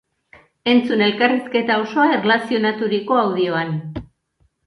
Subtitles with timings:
[0.71, 3.77] Entzun elkarrizketa osoa eralzionaturiko audioan!